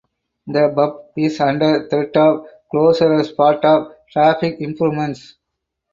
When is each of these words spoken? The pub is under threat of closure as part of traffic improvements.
The 0.47 0.71
pub 0.75 1.11
is 1.15 1.39
under 1.41 1.87
threat 1.87 2.17
of 2.17 2.47
closure 2.71 3.13
as 3.13 3.31
part 3.33 3.63
of 3.63 3.93
traffic 4.11 4.55
improvements. 4.59 5.35